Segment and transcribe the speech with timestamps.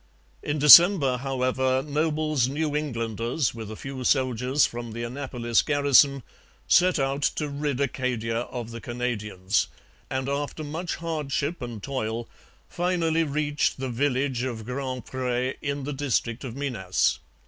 [0.41, 6.23] In December, however, Noble's New Englanders, with a few soldiers from the Annapolis garrison,
[6.67, 9.67] set out to rid Acadia of the Canadians;
[10.09, 12.27] and after much hardship and toil
[12.67, 17.19] finally reached the village of Grand Pre in the district of Minas.